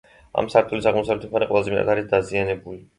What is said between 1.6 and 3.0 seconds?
მეტად არის დაზიანებული.